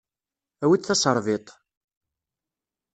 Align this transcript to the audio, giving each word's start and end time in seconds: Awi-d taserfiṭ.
Awi-d 0.63 0.83
taserfiṭ. 0.83 1.47